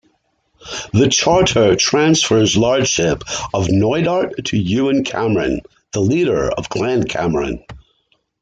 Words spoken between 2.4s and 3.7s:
lairdship of